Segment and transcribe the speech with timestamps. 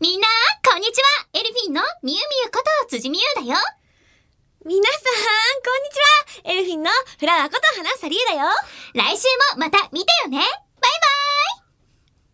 [0.00, 0.28] みんな、
[0.64, 1.26] こんにちは。
[1.32, 3.58] エルフィンのみゆみゆこと辻みゆだよ。
[4.64, 5.10] 皆さん、
[5.64, 6.52] こんにちは。
[6.52, 8.46] エルフィンのフラワーこと花サリエだよ。
[8.94, 9.26] 来週
[9.56, 10.38] もまた見てよね。
[10.38, 10.46] バイ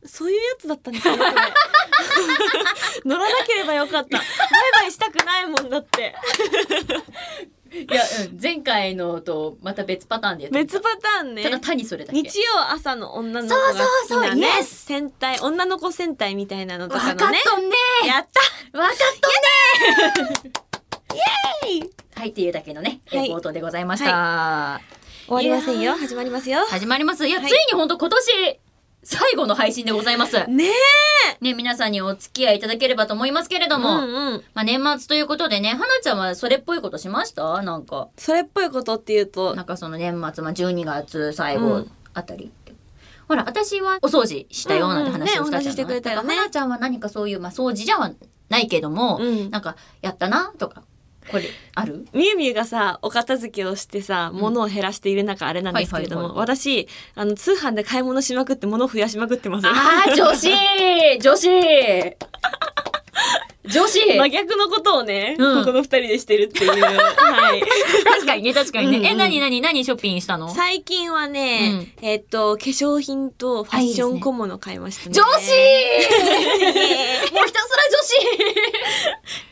[0.03, 1.17] バそういうやつだったんですよ、
[3.07, 4.19] 乗らなければよかった。
[4.19, 4.27] バイ
[4.75, 6.15] バイしたくないもんだって。
[7.75, 10.79] いや、うん、前回のとまた別パターンでやってみた。
[10.79, 11.43] 別パターンね。
[11.43, 11.51] た。
[11.51, 12.23] だ単にそれだけ。
[12.23, 17.25] 日曜朝の女の子が好きなそうそうそうね Yes 戦隊女の子戦隊みたいなのとイかのね。
[17.25, 17.77] わかっとんね。
[18.07, 18.29] やっ
[18.73, 18.79] た。
[18.79, 20.31] わかっとん
[21.81, 21.91] ね。
[22.15, 23.29] はい、っていうだけのね、はい。
[23.29, 24.81] 冒頭でございました。
[25.27, 25.95] 終わりませんよ。
[25.97, 26.65] 始まりますよ。
[26.67, 27.27] 始まります。
[27.27, 27.49] いや、はい。
[27.49, 28.61] ついに本当今年、
[29.05, 30.47] 最後の配信でございます。
[30.49, 30.71] ね
[31.41, 34.45] ね、皆さんにお付き合いいただければと思いますけれどえも、うんうん。
[34.55, 37.63] まあ年末ということでね、花ちゃんはそれっぽいことしました？
[37.63, 39.55] なんか、それっぽいことっていうと。
[39.55, 41.91] なんかその年末、まあ12月最後うん。
[42.15, 42.73] あたりって。
[43.29, 45.43] ほら、私はお掃除したよなんて話をしたじゃん。
[45.43, 45.65] うんうん。
[45.65, 46.29] ねししてくれたよね。
[46.29, 47.99] だから花ちゃんは何かそういう、まあ掃除じゃ
[48.49, 49.51] ないけども、うん。
[49.51, 50.83] なんか、やったなとか、
[51.31, 51.45] これ、
[51.75, 52.07] ある？
[52.13, 59.67] みゆみゆがさ、お片付けをしてさ、物を減らしている中あれなんですけれども、私、あの、通販で買い物しまくって物を増やしまくってます。
[59.67, 60.49] あー、女子
[61.21, 61.49] 女子
[63.67, 65.65] 女子真逆のことをね、うん。
[65.65, 66.71] ここの二人でしてるっていう。
[66.85, 67.63] はい。
[68.05, 68.99] 確かにね、確かにね。
[68.99, 70.55] うんうんえ、なになに何ショッピングしたの？
[70.55, 75.15] 最近はね、えっと、化粧品とファッション小物買いましたね。
[75.15, 75.29] 女子
[77.33, 78.15] もうひたすら女子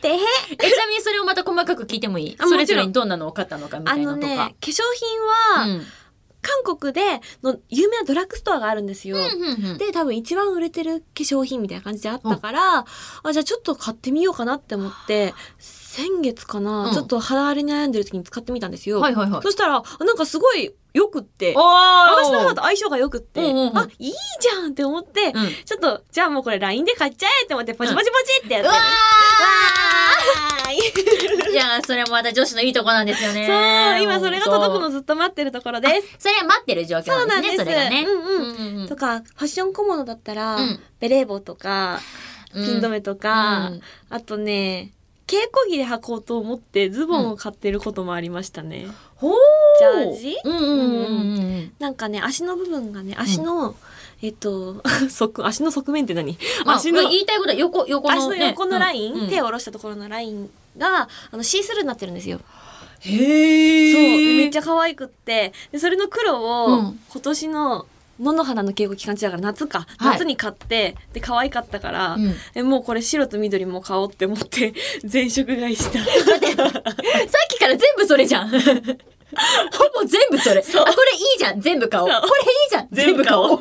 [0.03, 2.37] でえ、ちなみにそれをまた細かく聞いてもいい？
[2.39, 4.55] あそれぞれにどんなのを買ったのかみたあのね、いなのとか。
[4.61, 4.67] 化。
[4.67, 5.21] 粧品
[5.63, 5.87] は、うん
[6.43, 7.01] 韓国で
[7.43, 9.17] の有名なドラッグストアがあるんですよ。
[9.79, 12.85] で、多分一番売れてる化粧品みたいな感じであったから、
[13.23, 16.93] あ、じゃあちょっと買ってみようかなって思って、先月かな、うん。
[16.95, 18.99] ちょっと肌荒れに悩んでる時に使ってみたんですよ。
[19.01, 19.43] はいはいはい。
[19.43, 25.49] そしたら、あなんかすごい良くって、お私の肌と相性が良くって、あ、いいじゃんって思って、うん。
[25.65, 28.69] ちょっと、じゃあもうこれ LINE で買っちゃえって思って、ポチポチポチってやって。
[28.69, 28.71] る。
[28.71, 31.53] うわわーい。
[31.53, 33.47] いや、それもまた女子のいいとこなんですよね。
[33.47, 36.17] そう、今それが届くのずっと待ってるところです。
[36.19, 37.65] それは待ってる状況なんですね、そうなんです。
[37.65, 37.91] それが。
[37.91, 38.07] ね。
[38.07, 38.81] うん。
[38.83, 40.81] うんとか、ファッション小物だったら、うん。
[40.99, 42.01] ベレー帽とか、
[42.55, 42.67] うん。
[42.67, 43.81] ピン止めとか、うん。
[44.11, 44.93] あとね、
[45.27, 48.87] 稽古着で履こうと思ってズボンを買ってることもありましたね。
[49.17, 49.33] ほー。
[49.79, 50.37] ジャージ？
[50.45, 53.75] うんうんうんうんなんかね、足の部分がね、足の、
[54.21, 56.37] えっと、 側、足の側面って何？
[56.67, 58.49] まあ、足の、言いたいことは横、横の、足のね。
[58.49, 59.21] 横のライン、うん。
[59.23, 59.31] うん。
[59.31, 62.41] 手を下ろしたところのラインが、あの、シースルーになってるんですよ。
[63.01, 67.87] へそう、ーめっちゃ可愛くって、で、それの黒を、うん今年の、
[68.21, 74.75] 野の花の稽古期間中だから夏か、はい夏に買って、で、可愛かったから、うんえもうこれ白と緑も買おうって思って、
[75.05, 75.99] 全色買いした。
[75.99, 76.05] さっ
[77.49, 78.51] きから全部それじゃん。
[78.59, 80.61] ほぼ全部それ。
[80.61, 81.61] あ、これいいじゃん。
[81.61, 82.07] 全部買おう。
[82.07, 82.23] これいい
[82.71, 82.89] じゃん。
[82.93, 83.61] 全部買おう。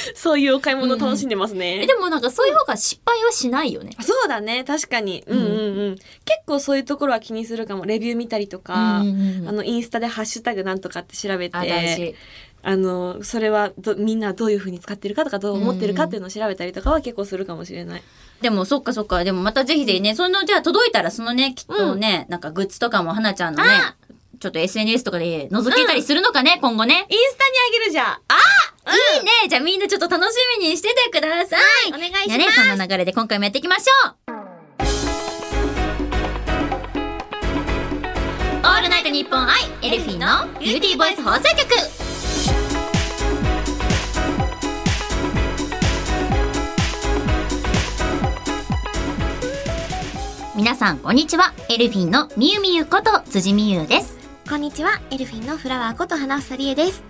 [0.14, 1.82] そういうお買い物楽しんでますね。
[1.82, 3.92] えでもなんかそういう方が失敗はしないよね。
[4.00, 5.24] そうだね、確かに。
[5.26, 5.94] うんうんうん。
[6.24, 7.86] 結構そういうところは気にするかも。
[7.86, 12.14] レビュー見たりとか、うんうんうんあの、インスタでハッシュタグなんとかって調べて、
[12.62, 18.02] あ、の、それはどみんなどういう風に使ってるかとか、どう思ってるかっていうのを調べたりとかは結構するかもしれない。
[18.40, 19.24] でもそっかそっか。
[19.24, 23.70] でもまたぜひぜひね、そのじゃあ届いたらそのね、きっとね、なんかグッズとかも花ちゃんのね、
[24.38, 27.06] ちょっと SNS とかで覗けたりするのかね、今後ね。
[27.08, 28.18] インスタにあげるじゃん。
[29.16, 31.60] いいねじゃあみんなちょっと楽しみにしててください。
[31.88, 34.14] お願いしますね、そんな流れで今回もやっていきましょう。
[38.62, 41.68] オールナイトニッポンアイエルフィーのビューティーボイス放送局。
[50.54, 51.52] 皆さんこんにちは。
[51.68, 54.17] エルフィンのみゆみゆこと辻みゆです。
[54.48, 57.04] こんにちは、エルフィンのフラワーこと花房理恵です。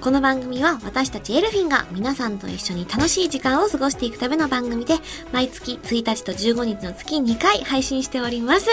[0.00, 4.94] この番組は私たちエルフィンが皆さんと一緒に楽しい時間を過ごしていくための番組で、
[5.30, 8.68] 毎月1日と15日の月2回配信しております。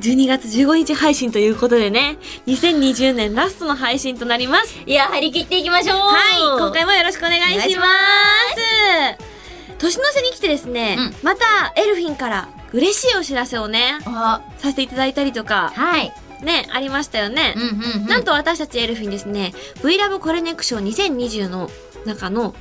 [0.00, 4.76] 12月15日配信ということでね、2020年ラストの配信となります。
[4.84, 9.34] いや、張り切っていきましょうはい、今回もよろしくお願いします。
[9.78, 16.12] 年の瀬に来てですね、うんまたエルフィンから嬉しいお知らせをね、あ、させていただいたりとか、はい。
[16.44, 17.54] ね、ありましたよね。
[17.56, 18.06] うんうん、うん。
[18.06, 21.70] なんと私たちエルフィンですね、V ラブコレネクション2020の
[22.04, 22.54] 中の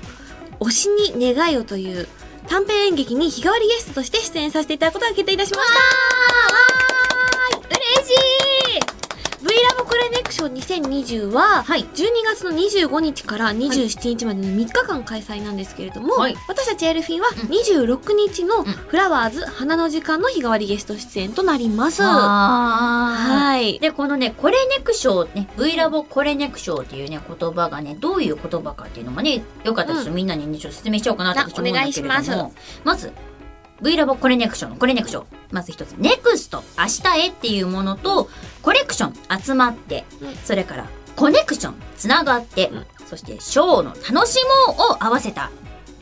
[0.60, 2.08] 推しに願いをという
[2.48, 5.76] 短編演劇に日替わりゲストとして出演させていただくことが決定いたしました。
[7.70, 8.43] 嬉しい
[9.44, 11.84] V ラブコレネネクション2020は、はい。
[11.84, 16.36] 12月の25日から27日までの3日間開催なんですけれども、はい。
[16.48, 22.04] 私たちエルフィンは26日のフラワーズ花の時間の日替わりゲスト出演となります。
[22.04, 23.80] はい。
[23.80, 32.08] で、このね、コレネクションね、V ラボコレネクションっていうね、言葉がね、どういう言葉かっていうのがね、よかったらみんなにね、ちょっと説明しようかなってあ私思うんだけれども。
[32.08, 32.56] お願いします。
[32.84, 33.12] まず、
[33.84, 35.26] V ラボコレネクションのコレネクション。
[35.52, 38.30] まず一つ、ネクスト、明日へっていうものと、
[38.62, 40.36] コレクション、集まって、うん。
[40.38, 40.86] それから、
[41.18, 42.86] コネクション、つながって、うん。
[43.10, 45.52] そして、ショーの楽しもうを合わせた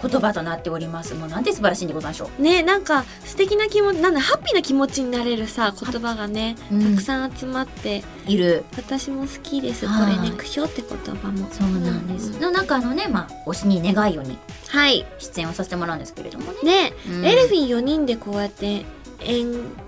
[0.02, 1.14] 言葉となっております。
[1.14, 2.42] もうなんて素晴らしいんでございましょう。
[2.42, 8.66] ねなんか素敵な気持ちなんだハッピーな気持ちになれるさ言葉がね、うんたくさん集まっている。
[8.78, 12.32] 私も好きですこはいれねクショって言葉もそうなんです。
[12.32, 14.38] うの中のね、まあ、推しに願いように
[14.70, 16.92] はい出演をさせてもらうんですけれどもね。
[16.92, 18.86] ね、うんエルフィン4人でこうやって
[19.20, 19.48] 演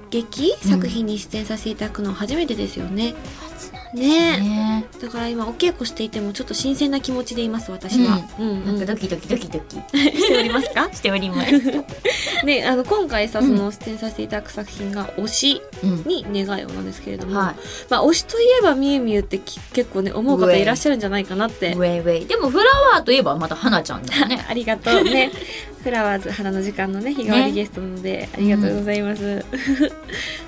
[0.10, 3.16] 劇作品に出演させていただくの初めてですよね、
[3.94, 4.38] ね。
[4.40, 8.66] ねだから今お稽古していてもちょっと新鮮な気持ちでいます私は、うん。
[8.66, 8.80] なんうん。
[8.80, 9.76] かドキドキドキドキ。
[10.18, 10.90] しておりますか？
[10.94, 11.52] しております。
[12.46, 13.48] ねあの今回さうん。
[13.48, 16.04] その出演させていただく作品が推しうん。
[16.06, 17.56] に願いをなんですけれども、は
[17.90, 21.54] まあ推しといえばみゆみゆってき結構ね思う方いらっしゃるんじゃないかなっい。
[21.54, 21.74] て。
[21.74, 22.26] ウェイウェイ。
[22.26, 24.44] でもフラワーといえばまた花ちゃんだよね。
[24.48, 25.32] ありがとうね。
[25.84, 29.44] フラワーズ花の時間のね日替わりゲストなので、ありがとうございます、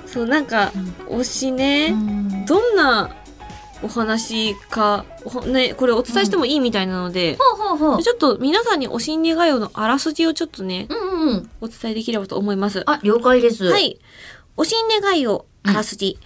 [0.06, 0.72] そうなんか
[1.10, 2.46] 推しね、うん。
[2.46, 3.10] どんな
[3.82, 8.02] お話か、ほね、これお伝えしてもいいみたいなので、ほうほうほう。
[8.02, 11.50] ちょっと皆さんに推しに願いをのあらすじをちょっとね、うんうんうん。
[11.60, 12.82] お伝えできればと思います。
[12.86, 13.64] あ、了解です。
[13.66, 13.78] は。
[13.78, 13.98] い。
[14.56, 16.18] 推しに願いをあらすじ。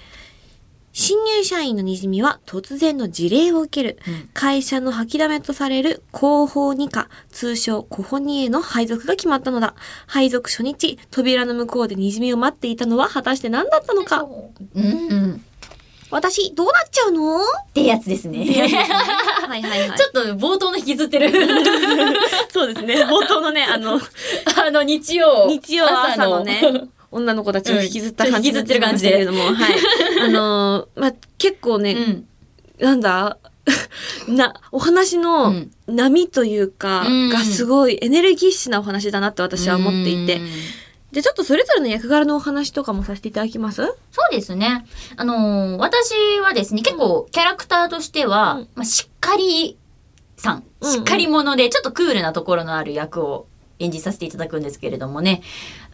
[0.93, 3.99] 新入社員のにじみは突然の辞令を受ける。
[4.06, 9.75] うん会社の吐きだめとされる広報二課、通称コホニへの配属が決まったのだ。
[10.06, 14.23] 配属初日、扉の向こうでにじみを待っていたのは果たして何だったのか。
[14.23, 15.44] うんうん。
[16.11, 17.39] 私、どうなっちゃうの？
[17.41, 17.43] っ
[17.73, 18.39] てやつですね。
[19.47, 19.99] はいはいはい。
[19.99, 21.31] ちょっと冒頭の引きずってる。
[22.51, 23.05] そうですね。
[23.05, 24.01] 冒頭のね、あの、
[24.67, 25.47] あの、日曜。
[25.49, 26.61] 日曜朝のね、
[27.12, 29.55] 女の子たちを引きずった感じうん引きずってる感じでけれども、はい。
[30.23, 32.27] あのーまあ、結構ね、うん。
[32.81, 33.37] なんだ？
[34.27, 40.37] な、お話うのん波というか、うんがすごいエネルギッシュなお話だなって私は思っていて。
[40.37, 40.49] うん
[41.12, 43.85] じゃあちょっとそれぞれの役柄のお話とかもさせていただきます？
[43.85, 43.93] そ
[44.31, 44.87] うですね。
[45.17, 48.69] あのー私はですね、結構キャラクターとしては、うん。
[48.75, 49.77] まあ、しっかり
[50.37, 50.95] さん、うんうん。
[50.95, 53.47] しっかり者で、ちょっとクールなところのある役を
[53.79, 55.43] 演じさせていただくんですけれどもね、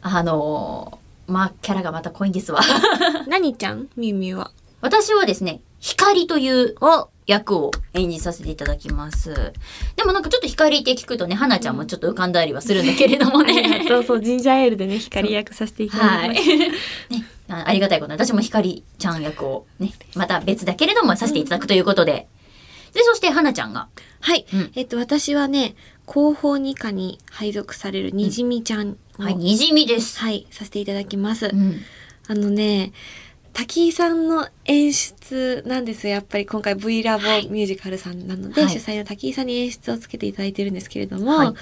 [0.03, 2.61] あのーまあ、キャラがまた濃いんですわ。
[3.27, 3.89] 何ちゃん？
[3.97, 4.51] みゆみゆは。
[4.83, 9.53] 私はですね、光というお役を演じさせていただきます。
[9.97, 13.85] でもなんかちょっと光って聞くとね、花ちゃんもちょっと浮かんだりはするんだけれどもね。
[13.89, 16.35] そうそう、ジンジャーエールでね、光役させていただはい。
[16.35, 16.75] きましね、
[17.49, 22.29] あありがたいことに私も光ちゃん役をね、また別だけれどもさせていただくということで。
[22.93, 23.89] で、そして花ちゃんが。
[24.21, 24.33] た。
[24.33, 24.47] はい。
[24.53, 25.75] うんえっと、私はね、
[26.09, 30.19] 広報二課に配属されるにじみちゃんを、はい、にじみです。
[30.21, 31.47] はい、させていただきます。
[31.47, 31.81] うん。
[32.29, 32.93] あのね、
[33.57, 36.13] 滝井さんの演出なんですよ。
[36.13, 41.55] やっぱり今回 V ラボミュージカルさんなので、はい主催の滝井さんに演出をつけていただいてるんですけれども、はい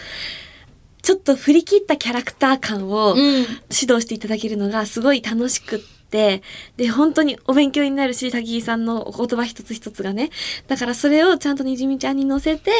[1.02, 3.18] ちょっと振り切ったキャラクター感をうん。
[3.18, 5.78] 指導していただけるのがすごい楽しくっ
[6.10, 6.42] て、
[6.78, 10.30] で、本当にお勉強になるし、滝井さんのお言葉一つ一つがね。
[10.66, 12.70] だからそれをちゃんとにじみちゃんに乗せて、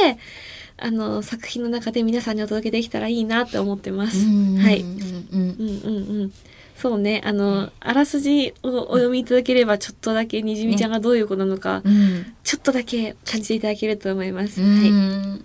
[0.78, 4.25] あの、作品の中で皆さんにお届けできたらいいなって思ってます。
[4.26, 4.81] はい。
[4.81, 6.32] うんうんうんうんうんうん。
[6.76, 12.35] そうね、あの、あらすじをお読みいただければ、ちょっとだけにじみちゃんがどういう子なのか、うん。
[12.43, 14.61] ちょっとだけ感じていただけると思います。
[14.61, 15.31] うん。
[15.32, 15.44] はい。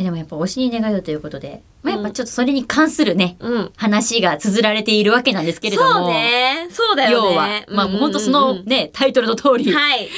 [0.00, 3.72] いやでもやっぱ推しに願いをということで、まあ、やっぱちょっとそれに関するね、うん。
[3.76, 5.90] 話が綴られているわけなんですけれども。
[5.90, 6.68] そうね。
[6.70, 7.28] そうだよね。
[7.30, 10.08] 要は、まあもう本当そのね、タイトルの通り、はい。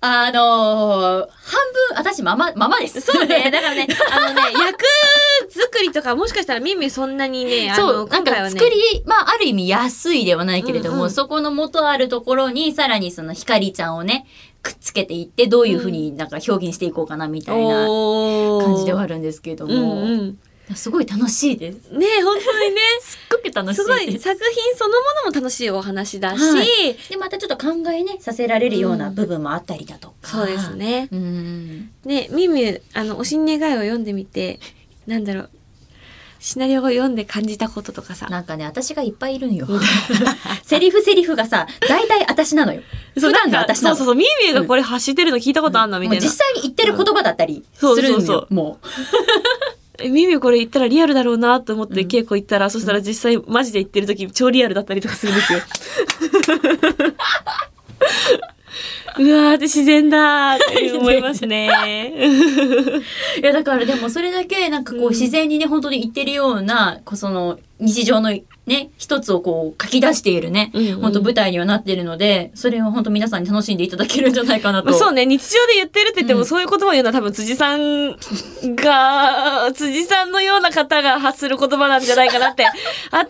[0.00, 1.60] あのー半
[1.94, 3.00] 分、私ママ、ママです。
[3.00, 3.50] そうね。
[3.50, 4.84] だからね、あのね、 役
[5.50, 14.26] 作りとか、もしかしたらミミそんなにね、あその、う、なんか作り、まあ、ある意味安いではないけれども、うんうんそこの元あるところに、さらにその光ちゃんをね、
[14.62, 17.86] くっつけていって、どういうふうになんか表現していこうかな、みたいな
[18.64, 20.38] 感じではあるんですけれどうんも、うん。
[20.74, 21.90] すごい楽しいです。
[21.90, 24.18] ね本当にね、 すっごく楽しいすごい。
[24.18, 30.38] 作品そのものも楽しいお話だし、はいで、またちょっと考えね、させられるような部分もあったりだとか。
[30.38, 30.74] そうです。
[30.76, 31.08] ね。
[31.10, 31.90] うん。
[32.04, 34.60] ね、ミミあの、おしん願いを読んでみて、
[35.10, 35.50] なんだろう、
[36.38, 38.28] シナリオを読んで感じたこととかさ。
[38.28, 39.66] なんかね、私がいっぱいいるんよ。
[40.62, 42.80] セリフセリフがさ、大体私なのよ。
[43.14, 43.96] 普段の私なの。
[43.96, 46.24] そうそうそう、ミミがこれ発してるの聞いたことあんのみたいな。
[46.24, 48.16] 実際に言ってる言葉だったりすうんるんよ。
[48.18, 48.86] そうそうそうもう。
[50.02, 55.58] えミミこれ言ったらリアルだろうなと思ってうん稽古行ったら、そしたら実際マジで言ってる時超リアルだったりとかするんですよ。
[59.18, 61.68] うわーって自然だーって思いますね。
[63.40, 68.30] いやだからでもそれだけなんかこう自然にね本当に行ってるようなこその日常の
[68.66, 71.00] ね一つをこう書き出しているね、うんうん。
[71.00, 74.90] 本当舞台にはなっているのでそれを本当皆さんに楽しんでいただけるんじゃないかなと。
[74.90, 76.46] まあそうね、日常で言ってるって言っても、うん。
[76.46, 78.16] そういう言葉を言うのは多分辻さん
[78.76, 82.64] が、 辻さんのような方が発する言葉なんじゃないかなって。
[83.10, 83.28] 私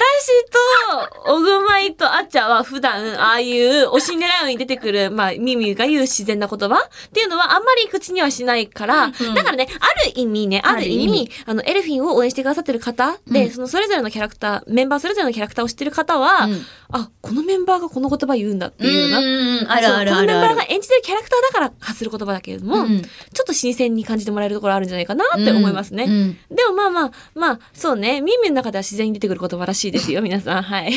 [1.27, 9.13] と、おぐまいとあっちゃんは普段、ああいう推し狙うに出てくる、まあ、ミミが言う自然な言葉っていうのはあんまり口にはしないから、ん。
[9.35, 11.31] だからね、ある意味ね、ある意味、ある意味。
[11.47, 13.51] あの、エルフィンを応援してくださってる方で、うん。
[13.51, 16.63] そのそれぞれのキャラクター、メンバーそれぞれのキャラクターを知ってる方は、うん。
[16.93, 20.57] あ、このメンバーがこの言葉言うんだっていうような、うんあるあるあるこのメンバー。
[20.57, 26.05] が演じてるキャラクターだから発する言葉だけれども、うんちょっと新鮮に感じてもらえるところあるんじゃないかなって思いますね。
[26.05, 28.21] うんでもまあまあ、まあ、そうね。
[28.21, 30.63] ミンミンの中では自然に出てくる言葉らしいですよ、 皆さん。
[30.63, 30.93] はい。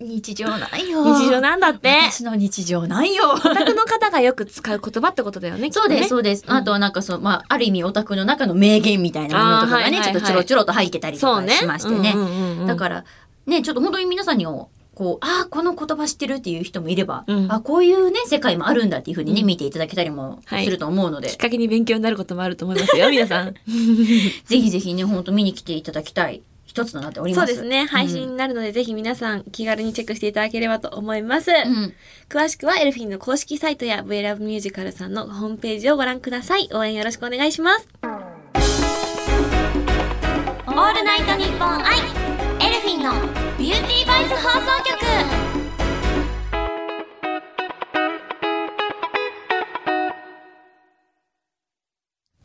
[0.00, 1.04] 日常ないよ。
[1.18, 1.88] 日常なんだって。
[2.10, 3.32] 私の日常ないよ。
[3.32, 5.70] オタクの方がよく使う言葉ってことだよね。
[5.72, 6.44] そうです、そうです。
[6.46, 11.48] あとはなんかそう、まあ、ある意味オタクの中の名言みたいなものとかがね、はいはいはいちょっとちょろちょろと入ってたりとか。
[11.48, 12.12] しましてね。
[12.14, 13.04] うんうんうんうんだから、
[13.48, 23.54] ね、ちょっと本当に皆さんにも、こう、ああ、この言葉知ってるっていう人もいれば、うんあこういうね、世界もあるんだっていうふうにね、うん見ていただけたりもはいすると思うので、きっかけに勉強になることもあると思いますよ、皆さん。
[24.44, 27.54] ぜひぜひね、本当見に来ていただきたい一つとなっております。
[27.54, 27.86] そうですね。
[27.86, 31.50] 配信になるので、ぜひ皆さん気軽にチェックしていただければと思います。
[31.50, 31.94] うん。
[32.28, 36.68] 詳しくはエルフィンの公式サイトや v ラブミュージカルさんのホームページをご覧ください。
[36.72, 37.88] 応援よろしくお願いします。
[40.66, 42.17] オールナイトニッポンア
[42.88, 43.12] イエルフィンの
[43.58, 44.96] ビューティーボイス放送局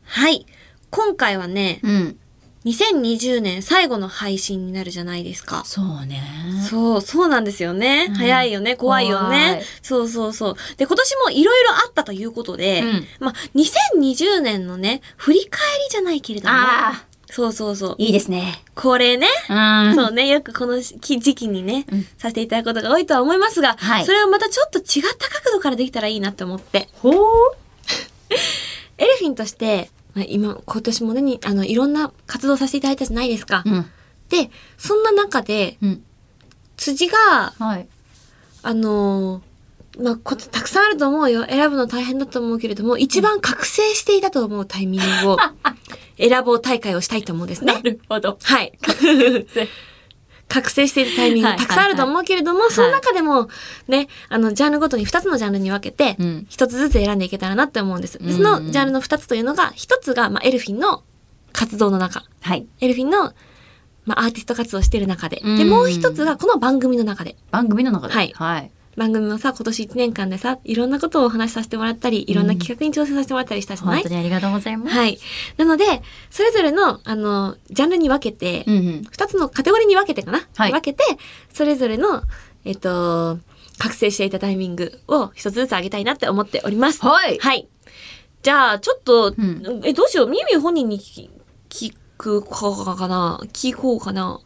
[0.02, 0.44] はい。
[0.90, 2.18] 今回はね、うん。
[2.66, 5.62] 2020年最後の配信になるじゃないですか。
[5.64, 6.22] そうね。
[6.68, 8.08] そう、そうなんですよね。
[8.10, 8.76] うん早いよね。
[8.76, 9.64] 怖いよ怖ねい。
[9.82, 10.56] そうそうそう。
[10.76, 17.94] で、今年もいろいろあったということで、うんまあ、2020年のね、振り返りじゃないけれども、あそうそうそうあ、。
[17.98, 18.62] いいですね。
[18.76, 19.94] これね、うん。
[19.96, 24.84] そうね、よくこの時時期にね、うんさせていただくことが多いとは思いますが、はいそれをまたちょっと違っ
[25.18, 27.14] た角度からできたらいいなって思って、ほう。
[28.98, 33.64] エルフィンとして、まあ、今、今年もね、にあの、いろんな活動させていただいたじゃないですか。
[33.66, 33.90] うん。
[34.28, 36.04] で、そんな中で、うん。
[36.76, 37.88] 辻が、はい。
[38.62, 39.53] あのー
[39.98, 41.46] まあ、ことたくさんあると思うよ。
[41.46, 45.38] 選ぶの大変だと思うけれども、一番覚醒していたと思うタイミングを
[46.18, 47.80] 選ぼう大会をしたいと思うんですね。
[47.82, 48.38] るほど。
[48.42, 48.72] はい。
[50.48, 53.48] 覚醒しているタイミングはいたくさんあると思うけれども、その中でも、
[53.88, 58.18] ね、あの、ジャンルごとに2つのジャンルに分けてうん、一つずつ選んでいけたらなって思うんです。
[58.20, 61.02] うんうんのジャンルの2つというのが、1つが、まあ、エルフィンの
[61.52, 62.24] 活動の中。
[62.42, 62.66] はい。
[62.80, 63.32] エルフィンの、
[64.04, 65.40] まあ、アーティスト活動をしている中で。
[65.42, 67.36] うんで、もう1つが、この番組の中で。
[67.50, 68.14] 番組の中で。
[68.14, 68.70] はいはい。
[68.96, 74.96] 番組もさ、今年1年間でさ、いろんなことをお話しさせてもらったり、いろんな企画に挑戦させてもらったりしたじゃない、本当にありがとうございます。
[74.96, 75.18] はい。
[75.56, 79.06] なので、それぞれの、あの、ジャンルに分けて、うんうん。
[79.10, 81.04] 二つのカテゴリーに分けてかな、はい分けて、
[81.52, 82.22] それぞれの、
[82.64, 83.38] えっと、
[83.78, 87.04] 覚醒していたタイミングを一つずつ上げたいなって思っております。
[87.04, 87.38] はい。
[87.38, 87.68] はい。
[88.42, 90.28] じゃあ、ちょっと、んえ、どうしよう？
[90.28, 91.30] みゆみゆ本人に聞
[91.70, 93.40] 聞くかかな？
[93.52, 94.40] 聞こうかな？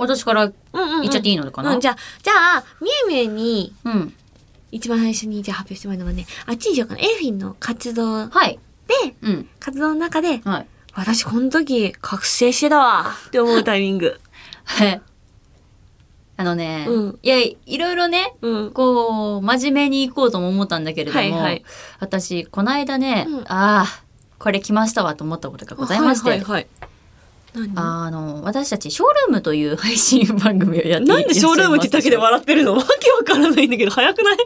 [0.00, 0.52] 私から。
[0.72, 4.14] 言っちゃっていいのかな、うん、じゃあ、じゃあ、みゆみゆに、うん。
[4.72, 7.00] 一番最初にじゃあ発表してもらうのはね、あっちにしようかな。
[7.00, 8.58] エルフィンの活動はい。
[9.04, 9.48] で、うん。
[9.58, 10.66] 活動の中で、はい。
[10.94, 14.20] 私この時覚醒してたわって思うタイミング。
[14.64, 15.02] はい。
[16.36, 18.70] あのね、うんいや、いろいろね、うん。
[18.70, 21.64] こう、真面目に行こうとも思ったんだけれども、はいはい
[21.98, 23.86] 私、この間ね、うんああ、
[24.38, 26.66] これ来ましたわと思ったことがございまして、はいはいはい。
[27.54, 27.72] 何？
[27.76, 32.74] あの、私たち、ショールームという配信番組をやっていなんでショールームってだけで笑ってるの？
[32.74, 34.36] わけわからないんだけど、早くない？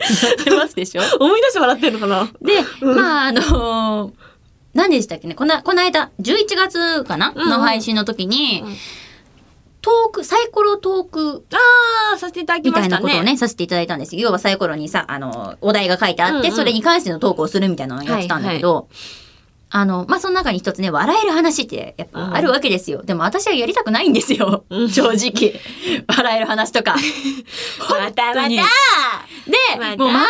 [0.46, 1.02] やますでしょ？
[1.20, 2.96] 思い出して笑ってるのかなで、うん。
[2.96, 4.12] まあ、あの
[4.72, 5.34] 何でしたっけね？
[5.34, 8.76] この、この間、11月かな、の配信の時に、うん。
[9.80, 13.02] トーク、サイコロトークあー、させていただきみたいましたね。
[13.02, 14.16] なことをね、させていただいたんです。
[14.16, 14.22] よ。
[14.22, 16.56] 要はサイコロにさ、あの、お題が書いてあって、うんうん。
[16.56, 18.88] それに関してのトークをするみたいなのをやってたんだけど、
[19.76, 23.02] あの、まあ、その中に一つね、笑える話ってやっぱあるわけですよ。
[23.02, 24.64] でも私はやりたくないんですよ。
[24.70, 25.60] うん正直。
[26.06, 26.94] 笑える話とか。
[27.90, 28.58] またまたで、
[29.76, 30.26] またもう周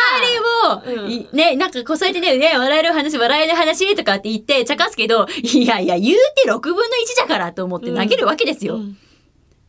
[0.89, 6.87] りを、うんいね、なんかこうそうやってね、ね、笑える話、笑える話とかって言って、茶化すけど、いやいや、言うて6分の1
[7.19, 8.79] だからと思って投げるわけですよ。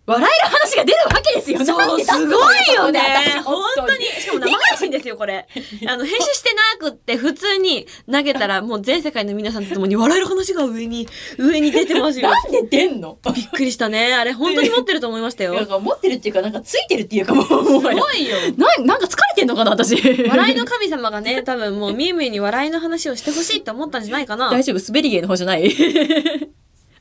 [0.07, 1.59] うん笑える話が出るわけですよ。
[1.65, 3.01] そう、すごいよね。
[3.45, 3.99] 本当に。
[3.99, 4.05] に。
[4.21, 5.49] しかも生配信ですよ、これ。
[5.89, 11.09] あの、編集してなくって、普通に投げたら、もう全世界の皆さんと共に笑える話が上に、
[11.39, 12.31] 上に出てますよ。
[12.31, 13.19] なんで出んの？
[13.35, 14.15] びっくりしたね。
[14.15, 15.55] あれ、本当に持ってると思いましたよ。
[15.55, 18.37] なんか持ってるっていうか、なんかついてるっていうかもう、すすごいよ。
[18.57, 19.97] ななんか疲れてんのかな、私。
[20.29, 24.51] 笑いの神様がね、 多分もう、みゆみゆに笑いの話をしてほしいって思ったんじゃないかな。
[24.51, 24.79] 大丈夫？
[24.87, 25.75] 滑り芸の方じゃない？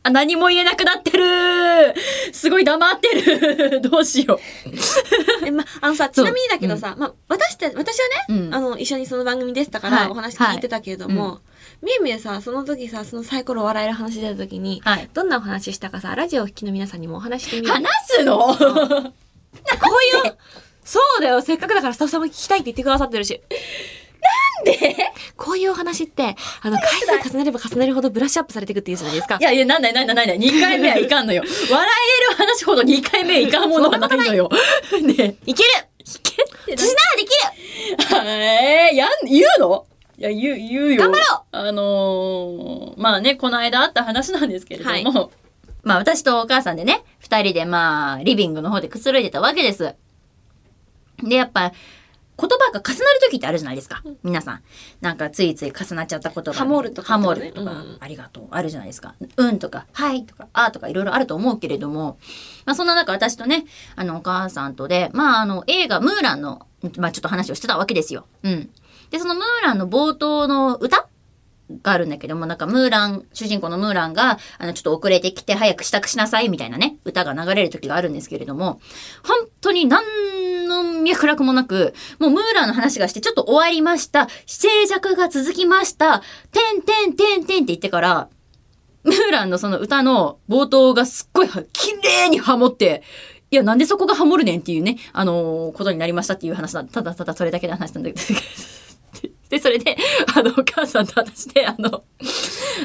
[0.06, 1.96] あ、何も言えなくなってる。
[2.32, 3.82] すごい黙ってる。
[3.90, 4.40] どうしよ
[5.44, 7.84] え、ま、あのさ、ちなみにだけどさ、ま、私た私は
[8.30, 8.54] ね、うん。
[8.54, 10.06] あの、一緒にその番組でしたかはい。
[10.06, 11.40] ら、お話聞いてたけれども、は
[11.82, 14.88] みゆみゆさ、その時さ、そのサイコロ笑える話出た時に、う。
[14.88, 15.10] はい。
[15.12, 17.74] どんなお話したかさ、ラジオをお聞きの皆さんにもお話してみる。
[17.74, 18.38] 話すの？
[18.56, 20.38] こういう、
[20.84, 23.42] そうだよ、せっかくだからスタッフさんも聞きたいって言ってくださってるし。
[24.66, 24.96] なんで？
[25.38, 29.44] こういうお話って、あの、回数重ねれば重ねるほどブラッシュアップされていくっていうじゃないですかい。
[29.44, 30.40] やいや、なんだいなんだいなんだい。
[30.40, 31.44] 2回目はいかんのよ。
[31.70, 31.90] 笑
[32.30, 34.50] える話ほど2回目いかんものはないのよ。
[34.92, 39.86] ねいけるいけって私ならできるえー、やん、言うの？
[40.18, 41.02] いや、言う、言うよ。
[41.02, 45.32] 頑張ろうあのー、まあね、この間あった話なんですけれども、
[45.84, 49.94] まあ私とお母さんでね、二人でまあ、リビングの方でくつろいでたわけです。
[51.22, 51.74] で、やっぱ、
[52.38, 54.04] 言葉が重なる時ってあるじゃないですか。
[54.24, 54.64] 皆さん。
[55.02, 56.54] なんかついつい重なっちゃった言葉。
[56.54, 59.16] ハモるとかハねモるとか、うんありがとう、あるじゃないですか。
[59.38, 62.18] うんとか、はいとか、あとかいろいろあると思うけれども、
[62.66, 63.66] まあそんな中私とね、
[63.96, 68.28] あのお母さんとで、まああの映画ムーランの、まあちょっと話をしてたわけですよ。
[68.44, 68.70] うん。
[69.12, 71.08] で、そのムーランの冒頭の歌
[71.82, 78.80] があるんだけども、なんかムーラン、主人公のムーランが、あの、ちょっと遅れてきて早く支度しなさいみたいなね、歌が流れる時があるんですけれども、
[79.24, 80.04] 本当に何
[80.68, 84.28] の脈絡もなく、もうムーランの話がしてちょっと終わりました。
[84.46, 86.22] 静寂が続きました。
[86.52, 88.30] てんてんてんてんって言ってから、
[89.04, 93.04] ムーランのその歌の冒頭がすっごい綺麗にハモって、
[93.52, 96.84] いや、なんでそこがハモるねんっていうね、あのーことになりましたっていう話だ。
[96.84, 98.85] ただただそれだけの話なんだけど。
[99.50, 99.96] で、それで、
[100.36, 102.04] あの、お母さんと私で、あの、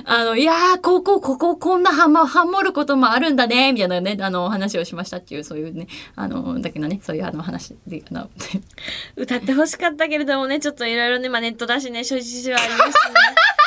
[0.05, 8.31] あの、いやー、ここ、ここ、こんなハモ、ハモることもあるんだね、みたいなね、あの、話をしましたっていう、そういうね、あの、だけどね、そういうあの話で、あの、
[9.17, 12.91] 歌ってほしかったけれどもね、ちょっといろいろね、まあネットだしね、諸事情ありますしね。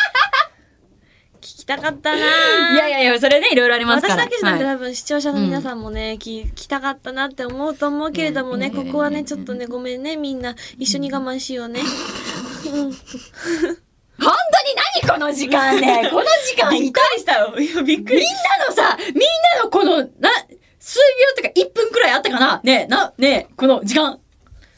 [1.43, 4.13] 聞きたかったなぁいやいやいや、それね、いろいろありますから。
[4.15, 10.55] 私だけじゃなくて、はい多分視聴者の皆さんもね、聞きたかったなって思うと思うけれどもね、うんここはね、ちょっとね、ごめんね、みんな。
[10.77, 11.81] 一緒に我慢しようね。
[12.65, 12.91] うん。
[12.91, 12.97] 本
[14.19, 17.55] 当に何この時間ね、 この時間痛いしたよ。
[17.57, 19.17] いや、びっくみんなのさ、みん
[19.57, 20.29] なのこの、な、
[20.79, 20.99] 数
[21.37, 24.19] 秒とか1分くらいあったかなねえ、な、ねえ、この時間。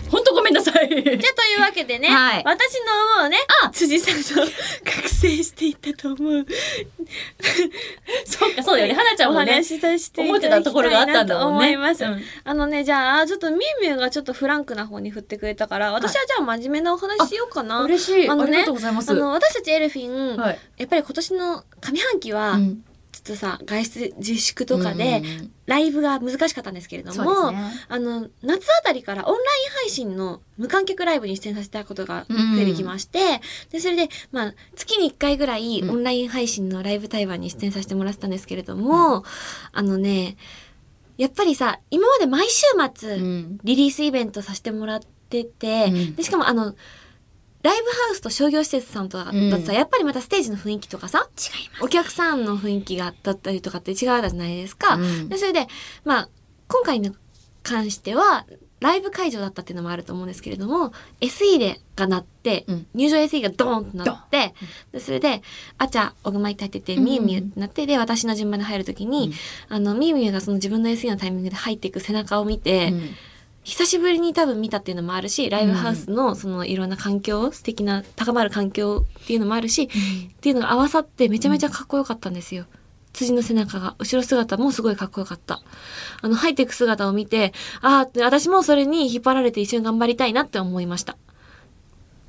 [0.10, 0.90] ほんとごめんなさい。
[0.90, 1.18] じゃあ、とい
[1.58, 4.52] うわけでね、はい私の思うね、あ辻さんの
[4.84, 6.46] 覚醒していったと思う。
[8.26, 8.94] そうか、そうだよね。
[8.94, 11.76] 花ちゃんおもね、話しさせてい思ったてたたところがあったんとだもんね。
[11.76, 12.04] 思います。
[12.04, 17.82] うんあのね、じゃあ、ちょっとみゆみゆがちょっとフランクな方に振ってくれたから、私はじゃあ真面目なお話しようかな。
[17.82, 18.30] 嬉しい。
[18.30, 19.12] あのねありがとうございます。
[19.12, 20.60] あの、私たちエルフィン、はい。
[20.78, 22.84] やっぱり今年の上半期は、うん
[23.26, 25.24] とさ、外出自粛とかで、
[25.66, 27.58] ライブが難しかったんですけれども、ね。
[27.90, 35.90] あの、夏あたりからオンライン配信の無観客ライブに出演させたことが増えてきまして、で、それで、まあ、月に1回ぐらいうん。
[35.90, 39.24] オンライン配信のライブ対話に出演させてもらってたんですけれども、
[39.72, 40.38] あのね、
[41.18, 43.60] やっぱりさ、今まで毎週末、うん。
[43.64, 46.16] リリースイベントさせてもらってて、うん。
[46.16, 46.76] で、しかもあの、
[47.66, 49.78] ライブハウスと商業施設さんとかだとさ、うん。
[49.78, 54.96] やっぱりまたステージの雰囲気とかさ、違いお客さんの雰囲気がだったりとかって違うじゃないですか。
[54.96, 55.30] うん。
[55.30, 55.66] でそれで、
[56.04, 56.30] まあ、
[56.68, 57.12] 今回に
[57.64, 58.46] 関しては、
[58.82, 62.88] ライブ会場だったっていうのもあると思うんですけれども、SE でが鳴って、うん。
[62.94, 64.54] 入場 SE がドーンと鳴って、
[64.92, 65.42] でそれで、
[65.80, 69.34] あちゃ、おぐまいっててみゆみゆってなって、で、私の順番で入るときに、
[69.70, 73.10] あの、みゆみゆがその自分の SE のタイミングで入っていく背中を見て、うん
[73.66, 82.66] 久しぶりに多分見たっていうのもあるし、ライブハウスのそのいろんな環境、素敵な高まる環境っていうのもあるし、っていうのが合わさってめちゃめちゃかっこよかったんですよ。
[83.14, 85.64] 辻の背中が、後ろ姿もすごいかっこよかった。
[86.22, 91.18] あの、入っていく姿を見て、ああ、私もそれに引っ張られて一緒に頑張りたいなって思いました。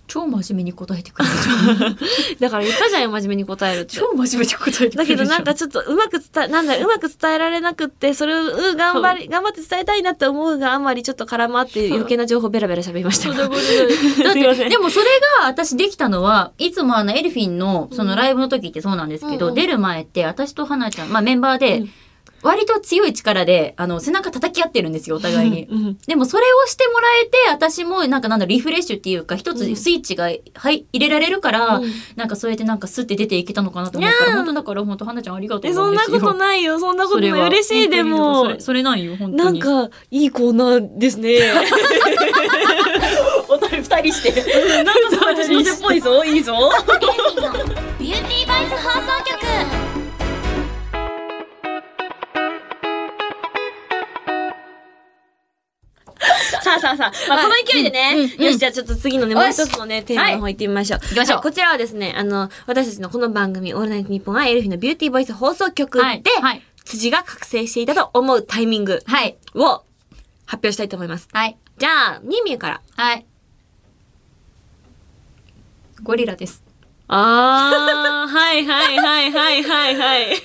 [0.07, 1.97] 超真面目に答えてくれるじゃん。
[2.41, 3.97] だから言ったじゃんよ、真面目に答えるって。
[3.97, 4.97] 超真面目に答えてくれる。
[4.97, 13.31] だけどなんかちょっとうまく伝え、なんだ、うまく伝えられなくって、それをうん頑張り、頑張って伝えたいなって思うがあんまりちょっと絡まって余計な情報ベラベラ喋りました。
[13.31, 15.07] だだって、でもそれ
[15.41, 19.55] が私できたのは、いつもあのエルフィンのそのライブの時ってそうなんですけど、うんうん。
[19.55, 21.91] 出る前って私と花ちゃん、まあメンバーで、うん
[22.43, 25.67] 割と強い力で、あの、背中叩き合ってるんですよ、お互いに。
[25.71, 36.79] うんでもそれをしてもらえて、私もなんかなんだ、リフレッシュっていうか、一つスイッチが、はい、入れられるから、うんなんかそうやってなんかスッて出ていけたのかなと思うから、いやー本当だから本当、花ちゃんありがとうえ、そんなこといないよ。
[36.79, 37.31] そんなことない。
[37.31, 38.49] 嬉しい、でもそ。
[38.49, 39.61] れそれなんよ、本当に。
[39.61, 41.39] なんか、いいコーナーですね。
[43.49, 44.85] お互い二人して。
[44.85, 46.25] なんかさ、私のせっぽいぞ。
[46.25, 46.55] いいぞ。
[56.67, 61.01] さあさあさあ、まあ、この勢いでね、うんうんうんよし、じゃあちょっと次のね、もう一つのね、テーマの方行ってみましょう。
[61.01, 66.23] 行きましょうはいこちらはですね、あの、私たちのこの番組、オールナイトニッポンはエルフィのビューティーボイス放送局で。
[66.85, 69.37] 辻が覚醒していたと思うタイミングはい。
[69.55, 69.83] を
[70.47, 71.29] 発表したいと思います。
[71.33, 71.59] はい。
[71.79, 72.81] じゃあ、ミーミューから。
[72.97, 73.27] はい。
[76.03, 76.63] ゴリラです。
[77.09, 80.37] あー、はいはいはいはいはいはい。
[80.37, 80.43] さ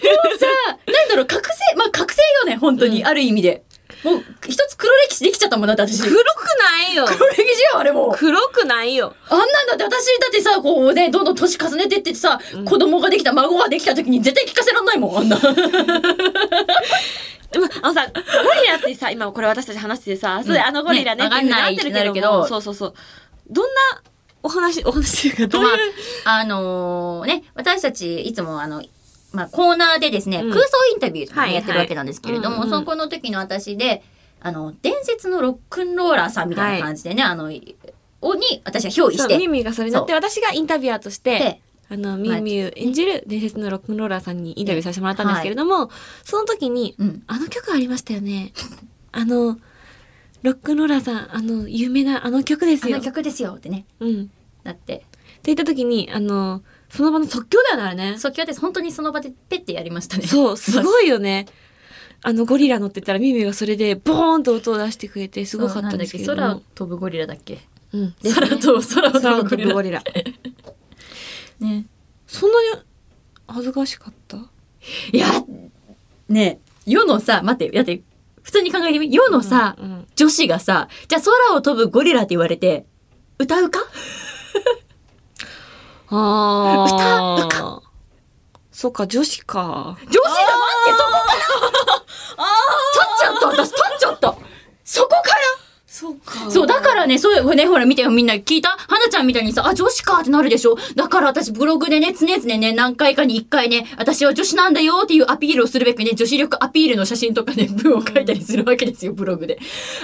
[0.70, 3.64] あ、なんだろう、覚醒、まあ覚醒よね、本当に、ある意味で。
[4.04, 6.02] もう、一つ黒歴史できちゃったもんだって、私。
[6.02, 6.24] 黒く
[6.60, 7.06] ないよ。
[7.06, 8.12] 黒歴史よ、あれもう。
[8.16, 9.16] 黒くないよ。
[9.30, 15.38] あんなんだって私だってさ、こうね、どんどん年重ねてってさ、子供ができた、孫ができた時に絶対聞かせらんないもん、あんな。
[17.52, 18.14] でも、あのさ、ゴ
[18.62, 22.94] リラってさ、今これ私たち話しててさ、それうんあのゴリラねねってなってるけどけどそうそうそう。
[23.50, 24.02] どんな
[24.44, 25.70] お話、お話っていうか、どういう、
[26.26, 28.82] まあ、あのーね、私たちいつもあの、
[29.34, 34.04] まあ、コーナーでですね、うん空想インタビューとかやってるわけなんですけれども、そこの時の私で、
[34.42, 37.52] あの、伝説のロックンローラーさんみたいな感じでね、あの、
[38.22, 45.90] をに私は憑依して、ミミがそれになって、私がインタビュアーとしてで、あの、ミュミ演じる伝説のロックンローラーさんにインタビューさせてもらったんですけれども、
[46.24, 47.24] その時に、うん。
[47.28, 48.54] あの曲ありましたよね。
[49.12, 49.60] あの、
[50.42, 52.96] ロックンローラーさん、あの、有名なあの曲ですよ。
[52.96, 54.22] あの曲ですよってね、うん。
[54.22, 54.30] って
[54.64, 55.04] なって、
[55.44, 58.18] 言った時に、あの、その場の即興だよね、あれね。
[58.20, 58.60] 即興です。
[58.60, 60.28] 本当にその場でペッてやりましたね。
[60.28, 61.46] そう、すごいよね。
[62.24, 67.60] あの、ゴリラ乗ってたら、ミミがそれで、ボーンと音を出してくれて、すごかったんですけれど空飛ぶゴリラだっけ？
[67.94, 68.02] うん。
[68.08, 70.04] ね空飛ぶ、空飛ぶゴリラ。
[71.60, 71.86] ね。
[72.28, 72.82] そんなに
[73.48, 74.38] 恥ずかしかった？
[75.12, 75.28] いや、
[76.30, 78.02] ねえ世のさ、待って、だって、
[78.44, 82.86] 普通に考えてみ、世のさ、うんうん女子がさ、じゃあ空を飛ぶゴリラって言われて、
[83.40, 83.80] 歌うか？
[86.12, 87.46] あー。
[87.46, 87.82] 歌
[88.72, 89.98] そっか、女子か。
[90.02, 91.96] 女子だ待って、そこから。
[92.94, 94.36] 立っちゃった私立っちゃった。
[94.84, 95.22] そこから
[96.02, 98.70] そうかそう、だからね、そういう、ね、ほら見てよ、みんな聞いた？
[98.70, 100.76] 花ちゃんみたいにさ、あ、女子かってなるでしょ？
[100.96, 109.60] だから私ブログでね、常々ね、何回かに一回ね、私は女子なんだよっていうアピールをするべくね、女子力アピールの写真とかね、文を書いたりするわけですよ、ブログで。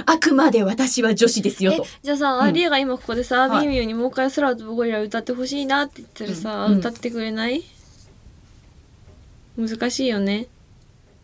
[0.06, 1.86] あくまで私は女子ですよえと。
[2.04, 7.64] じゃあさ、うんアリエが今ここでさ、はいミミューにもう一回空を飛ぶゴリラ歌ってほしいなって言ったらさ、うんうん歌ってくれない？
[9.58, 10.46] 難しいよね。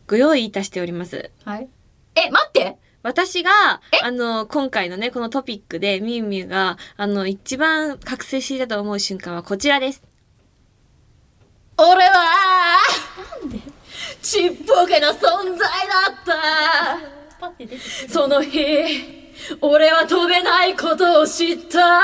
[0.08, 1.30] ご用意いたしております。
[1.46, 1.68] はい。
[2.16, 3.52] え、待って私が、
[4.02, 10.02] あの、今回のね、このトピックで、ミュウミュウが、あの、一番覚醒していたと思う瞬間はこちらです。
[11.78, 12.80] 俺は、
[14.22, 15.68] ちっぽけな存在だ
[16.14, 16.26] っ
[18.08, 18.10] た。
[18.10, 18.60] その日、
[19.60, 22.00] 俺は飛べないことを知った。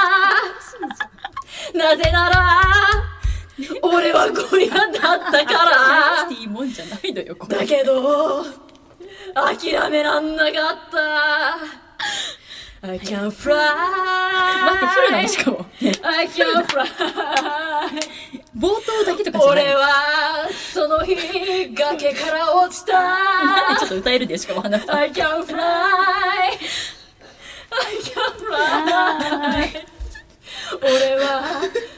[1.74, 2.62] なぜなら、
[3.82, 6.28] 俺はゴリラだったから。
[6.32, 8.44] いいもんじゃないのよ、だけど、
[9.34, 10.54] 諦めらんなかっ
[10.92, 11.90] た。
[12.82, 13.56] I can fly.
[14.66, 15.28] 待って、フルなの？
[15.28, 15.66] しかも。
[16.02, 16.86] I can fly.
[18.58, 21.16] 冒頭だけとかじゃない俺は、その日、
[21.74, 22.94] 崖から落ちた。
[22.94, 24.96] なんでちょっと歌えるんだよ、しかも花さん。
[24.98, 25.60] I can fly.
[25.60, 26.58] I
[28.02, 29.86] can fly.
[30.82, 31.44] 俺は、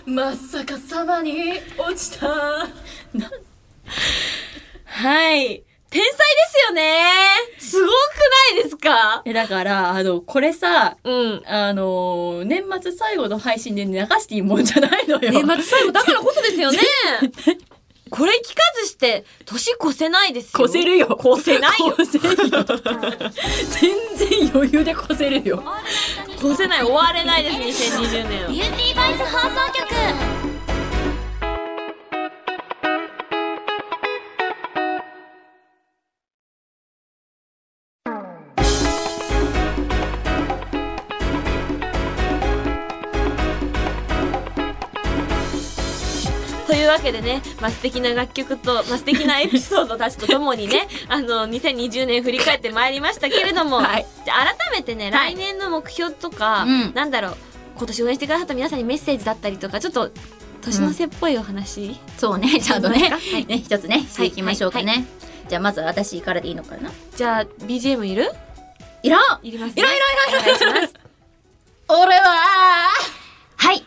[0.06, 2.28] まさかさまに落ちた。
[4.86, 5.64] はい。
[5.92, 6.18] 天才で
[6.50, 7.04] すよね
[7.60, 7.92] すごく
[8.56, 9.22] ないですか？
[9.26, 11.44] え、だから、あの、これさ、うん。
[11.46, 15.32] あの、年末最後の配信で流していいもんじゃないのよ。
[15.32, 16.80] 年末最後だからこそですよね
[18.10, 20.66] これ聞かずして、年越せないですよ。
[20.66, 21.18] 越せるよ。
[21.36, 21.96] 越せないよ。
[21.98, 22.64] 越せるよ。
[23.70, 25.64] 全然余裕で越せるよ。
[26.44, 30.31] 越せない、終われないです、2020年はビューティーバイス放送局
[46.92, 54.06] わけでね、まあ、素敵な楽曲と、まあ、素敵なエピソードたちとともにね、 あの、2020年振り返ってまいりましたけれども、はい。
[54.26, 55.36] じゃあ改めてね、はい。
[55.36, 56.94] 来年の目標とか、うん。
[56.94, 57.38] なんだろう、
[57.78, 60.12] 今年応援してくださった皆さんにメッセージだったりとか、ちょっと、
[60.62, 63.46] 年の瀬っぽいお話、そうね、 ちゃんとね、はい。
[63.46, 65.06] ね、一つね、していきましょうかね。
[65.50, 66.92] じゃあまずは私からでいいのかな？
[67.16, 68.32] じゃあ BGM いる？
[69.04, 69.40] いらん。
[69.44, 70.90] いります、いらんいらんいらんいらん
[71.90, 72.88] 俺は
[73.58, 73.84] はい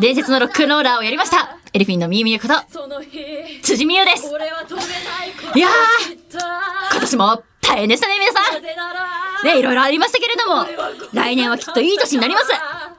[0.00, 1.56] 伝説のロックンローラーをやりました。
[1.72, 2.54] エルフィンのみゆみゆこと
[3.62, 4.26] 辻美優です。
[5.54, 5.68] いや
[6.90, 8.62] 今年も大変でしたね皆さん。
[9.44, 10.66] ね、いろいろありましたけれども、
[11.12, 12.48] 来年はきっといい年になります。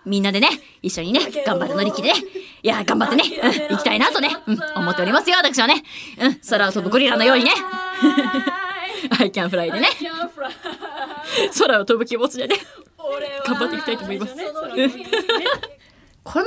[0.05, 0.49] みんなでね、
[0.81, 2.19] 一緒にね、頑張って乗り切ってね、
[2.63, 5.83] いや、頑張ってね、うん、行きたいなとね、うん、思っておりますよ、私はね。
[6.19, 7.51] うん、空を飛ぶゴリラのようにね。
[9.19, 9.87] I can fly でね、
[11.59, 12.55] 空を飛ぶ気持ちでね、
[13.45, 14.35] 頑張っていきたいと思います。
[16.23, 16.45] この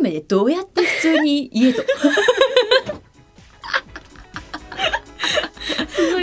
[0.00, 1.82] BGM でどうやって普通に家と。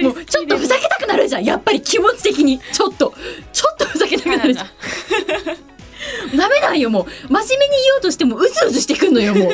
[0.02, 1.44] もうちょっとふざけたくなるじゃん。
[1.44, 2.60] やっぱり気持ち的に。
[2.60, 3.14] ちょっと。
[3.52, 4.68] ちょっとふざけたくなるじゃん。
[6.36, 7.06] ダメなんよもう。
[7.32, 9.54] 真面目に言おうとしてもうずうずしてくんのよもう。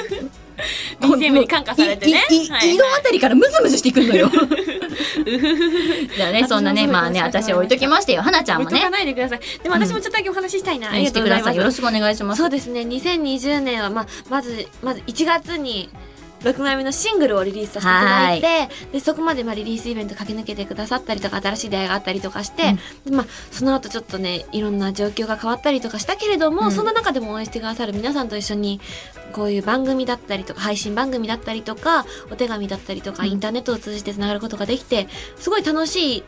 [1.05, 2.23] BGM に感化されてね。
[2.97, 4.29] あたりからムズムズしてくんのよ
[5.29, 8.21] じゃあねそんなねまあね私置いときましてよ。
[8.21, 8.89] 花ちゃんもね。
[8.89, 9.39] ないでください。
[9.61, 11.55] でも私もちょっとだけお話ししたいな、してください。
[11.55, 12.41] よろしくお願いします。
[12.41, 12.81] そうですね。
[12.81, 15.89] 2020年はままずまず1月に
[16.41, 22.75] 6枚目のシングルをリリースさせていただいてでそこまでまあリリースイベント駆け抜けてくださったりとか新しい出会いがあったりとかして、
[23.06, 26.71] でまあ、その後ちょっとねいろんな状況が変わったりとかしたけれども、うん。
[26.71, 28.80] そんな中でも応援してくださる皆さんと一緒に
[29.34, 33.30] こういう番組だったりとか配信番組だったりとかお手紙だったりとか、うん。
[33.30, 36.23] インターネットを通じてつながることができてすごい楽しい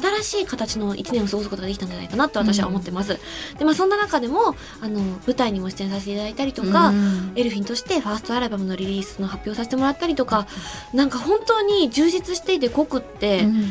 [0.00, 3.18] 新しい形の1年を過ごすことができたんじゃないかなと私は思ってます。
[3.58, 10.46] でまあそんな中でもあの舞台にも出演させていただいたりとか、うんエルフィンとしてファーストアルバムのリリースの発表させてもらったりとか、
[10.92, 13.64] なんか本当に充実していて濃くって、うん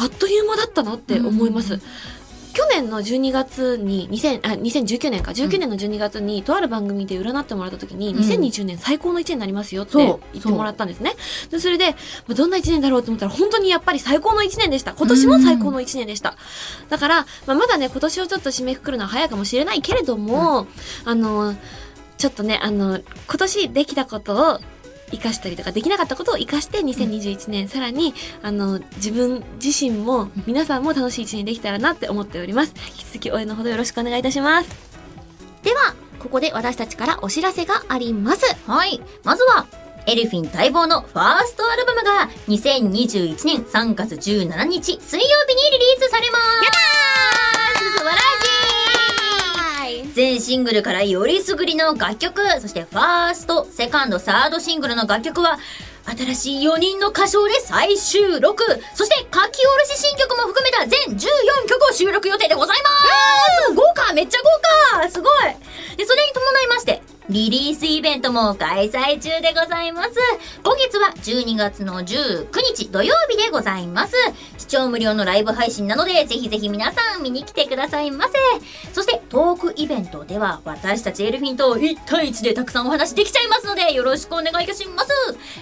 [0.00, 1.80] あっという間だったなって思います。
[2.62, 11.14] うん去年の12月に2000あ2019年か19年の12月にとある番組で占ってもらった時に、うん2020年最高の1年になりますよってそう言ってもらったんですね。
[11.50, 11.90] でそれで、
[12.26, 14.92] まあどんな1年だろうと思ったら本当にやっぱり最高の1年でした。
[14.92, 16.36] 今年も最高の1年でした。
[16.88, 20.66] だから、まあ、まだね今年をちょっと締めくくるのは早いかもしれないけれども、
[21.04, 21.54] あの
[22.16, 24.60] ちょっとねあの今年できたことを
[25.10, 32.74] 生かしたりとかできなかったことを生かして2021年、さらにあの自分自身も皆さんも楽しい一年できたらなって思っております。
[32.88, 34.68] 引き続き応援のほどよろしくお願いいたします。
[35.62, 38.56] ではここで私たちからお知らせがあります。
[38.66, 39.00] はい。
[39.24, 39.66] まずは、
[40.06, 46.64] エルフィン待望のファーストアルバムが2021年3月17日水曜日にリリースされます。
[46.64, 47.92] やったー。
[47.92, 48.14] 素晴らし
[48.86, 48.87] い
[50.18, 55.60] 全シングルからよりすぐりの楽曲、そしてファースト、セカンド、サードシングルの楽曲は、
[56.06, 58.64] 新しい4人の歌唱で再収録。
[58.96, 62.88] そして書き下ろし新曲も含めた全14曲を収録予定でございま
[63.68, 63.74] す。
[63.74, 64.12] 豪華！
[64.12, 64.38] めっちゃ
[64.92, 65.08] 豪華！
[65.08, 65.96] すごい！
[65.96, 67.00] で、それに伴いまして、
[67.30, 70.10] リリースイベントも開催中でございます。
[70.64, 74.14] 今月は12月の19日土曜日でございます。
[74.56, 78.32] 視聴無料のライブ配信なので、ぜひぜひ皆さん見に来てくださいませ。
[78.94, 85.10] そして、トークイベントでは、私たちエルフィンと1対1でたくさんお話できちゃいますので、よろしくお願いいたします。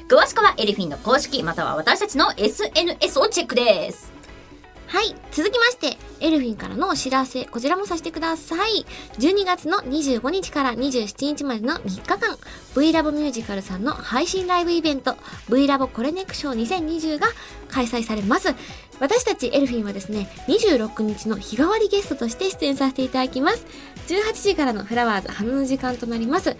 [0.08, 4.15] 詳しくはエルフィンの公式、または私たちの SNS をチェックです。
[4.96, 5.14] はい。
[5.30, 8.86] 続きまして、エルフィンからのお知らせ、こちらもさせてください。
[9.18, 12.38] 12月の25日から27日までの3日間、
[12.74, 15.14] V ラボミュージカルさんの配信ライブイベント、
[15.50, 17.26] V ラボコレネクション2020が
[17.68, 18.54] 開催されます。
[18.98, 23.66] 私たちエルフィンはですね、26日の日替わりゲストとして出演させていただきます。
[24.08, 26.56] 18時からのフラワーズ花の時間となります。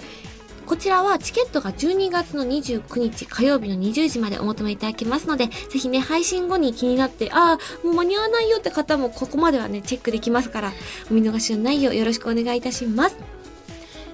[0.67, 10.73] こちらはチケットが12月の29日火曜日の20時までお求めいただけますので、ぜひね、配信後に気になって、ああ、もう間に合わないよって方もここまではね、チェックできますから、
[11.11, 13.17] お見逃しのないようよろしくお願いいたします。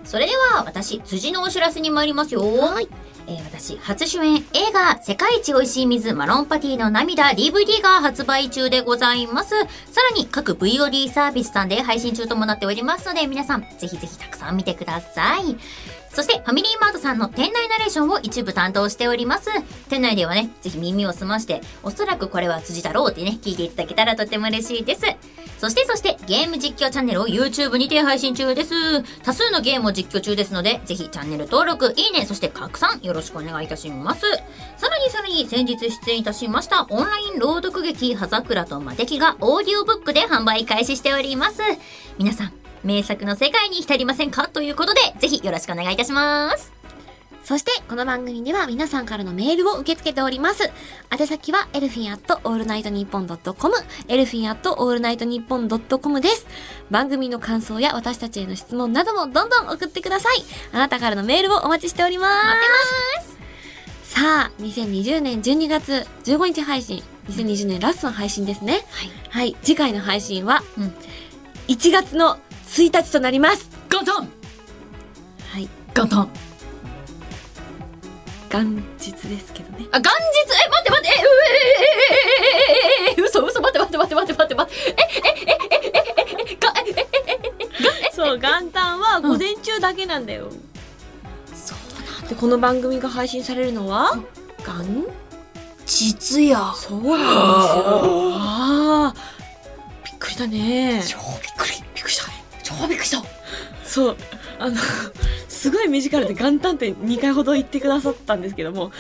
[0.04, 2.42] それでは、私、辻のお知らせに参りますよ。
[2.42, 2.88] はい。
[3.26, 9.50] えー私、初主演映画、世界一美味しい水、マロンパティの涙、DVD が発売中でございます。
[9.50, 9.56] さ
[10.10, 15.56] らに、各 VOD サービスさんで配信中ともなっておりますので、皆さん、ぜひぜひたくさん見てください。
[16.12, 19.48] そして、ファミリーマートさんの店内ナレーションを一部担当しております。
[19.88, 25.02] 店内ではね、ぜひ耳を澄まして、おそらくこれは辻だろうってね、聞いていただけたらとても嬉しいです。
[25.58, 29.02] そしてそして、ゲーム実況チャンネルを YouTube にて配信中です。
[29.22, 34.20] 多数のゲームを実況中ですので、ぜひチャンネル登録、いいね、そして拡散よろしくお願いいたします。
[34.76, 41.62] さらにさらに先日出演いたしましたオンライン朗読劇、葉桜と魔敵がオーディオブックで販売開始しております。
[42.18, 44.48] 皆さん、名作の世界に浸りませんか？
[44.48, 46.72] ということで、ぜひよろしくお願いいたします。
[47.44, 50.70] そして、この番組では皆さんからのメールを受け付けております。
[51.10, 53.74] 宛先は、エルフィンアットオールナイトニッポンドットコム、
[54.06, 56.46] エルフィンアットオールナイトニッポンドットコムです。
[56.90, 60.44] 番組の感想や私たちへの質問などもどんどん送ってください。
[60.72, 62.46] あなたからのメールをお待ちしております。
[62.46, 62.68] 待って
[63.18, 63.22] ま
[64.04, 64.14] す。
[64.14, 67.02] さあ、2020年12月15日配信。
[67.28, 68.84] 2020年ラストの配信ですね。
[68.90, 69.10] はい。
[69.30, 69.56] はい。
[69.62, 70.94] 次回の配信は、うん
[71.68, 72.38] 1月の
[72.72, 73.68] 1日となります。
[73.90, 75.68] 元旦はい。
[75.94, 76.28] 元旦
[78.48, 79.86] 元日ですけどね。
[79.92, 80.14] あ、元日？
[80.54, 81.92] え、待って待ってえ、うえええ
[82.32, 86.00] ええええ嘘嘘待って待って待って待って待って待ってえ、え、え、え、え、
[86.38, 86.90] え、え、が、え、
[88.08, 90.50] え、そう、元旦は午前中だけなんだよ。
[91.54, 91.78] そう
[92.22, 94.18] なんで、この番組が配信されるのは、
[94.64, 95.06] 元
[95.84, 96.72] 実や。
[96.74, 97.24] そうなんですよ。
[98.34, 99.18] ああ。
[100.04, 101.02] びっくりだね。
[101.06, 101.51] 超びっ
[102.88, 103.22] びっくりした。
[103.84, 104.16] そう。
[104.58, 104.76] あの、
[105.48, 108.92] すごい身近で元旦って2回ほど言ってくださったんですけども、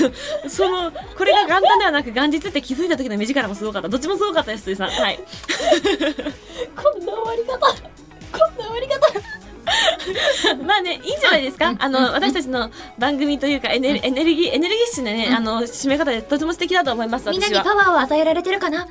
[0.48, 3.88] その、これが元旦ではなく元日って気づいた時の目力もすごかった。
[3.88, 4.90] どっちもすごかったです、辻さん。
[4.90, 5.18] はい。
[6.76, 7.58] こんな終わり方。
[7.58, 9.40] こんな終わり方。
[10.64, 17.48] まあね、いいんじゃないですかあの、私たちの番組というかエネルエネルギー、エネルギッシュなね、うんあの、締め方でとても素敵だと思います、みんな。
[17.48, 18.88] にパワーを与えられてるかな？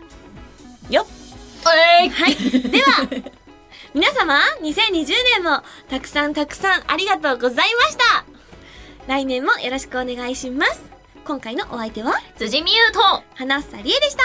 [0.89, 1.05] よっ
[2.09, 2.35] はい。
[2.35, 3.07] では、
[3.93, 8.25] 皆様、2020年もたくさんたくさんありがとうございました。
[9.07, 10.83] 来年もよろしくお願いします。
[11.25, 12.99] 今回のお相手は、辻美優と、
[13.33, 14.23] 花房理恵でした。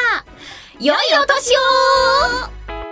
[0.80, 1.56] 良いお年
[2.76, 2.83] を